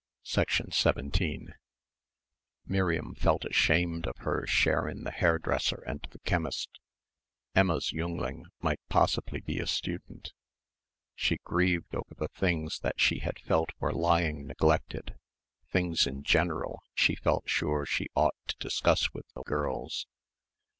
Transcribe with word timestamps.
17 0.23 1.53
Miriam 2.65 3.13
felt 3.13 3.45
ashamed 3.45 4.07
of 4.07 4.17
her 4.17 4.47
share 4.47 4.89
in 4.89 5.03
the 5.03 5.11
hairdresser 5.11 5.83
and 5.85 6.07
the 6.09 6.17
chemist. 6.21 6.79
Emma's 7.53 7.91
jüngling 7.93 8.45
might 8.61 8.79
possibly 8.89 9.41
be 9.41 9.59
a 9.59 9.67
student.... 9.67 10.33
She 11.13 11.37
grieved 11.43 11.93
over 11.93 12.15
the 12.15 12.29
things 12.29 12.79
that 12.79 12.99
she 12.99 13.19
felt 13.45 13.69
were 13.79 13.93
lying 13.93 14.47
neglected, 14.47 15.19
"things 15.71 16.07
in 16.07 16.23
general" 16.23 16.79
she 16.95 17.13
felt 17.13 17.47
sure 17.47 17.85
she 17.85 18.07
ought 18.15 18.33
to 18.47 18.55
discuss 18.59 19.13
with 19.13 19.27
the 19.35 19.43
girls 19.43 20.07